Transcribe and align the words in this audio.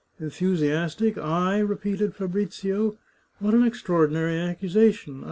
"Enthusiastic! 0.19 1.15
I!" 1.19 1.59
repeated 1.59 2.15
Fabrizio." 2.15 2.97
What 3.37 3.53
an 3.53 3.61
ex 3.61 3.83
traordinary 3.83 4.43
accusation! 4.49 5.19